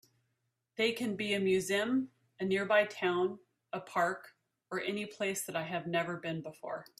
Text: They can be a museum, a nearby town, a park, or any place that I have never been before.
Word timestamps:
They 0.77 0.93
can 0.93 1.15
be 1.15 1.35
a 1.35 1.39
museum, 1.39 2.07
a 2.39 2.45
nearby 2.45 2.85
town, 2.85 3.37
a 3.71 3.79
park, 3.79 4.29
or 4.71 4.81
any 4.81 5.05
place 5.05 5.43
that 5.45 5.55
I 5.55 5.63
have 5.63 5.85
never 5.85 6.17
been 6.17 6.41
before. 6.41 6.87